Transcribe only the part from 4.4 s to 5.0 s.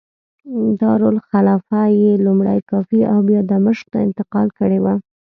کړې وه.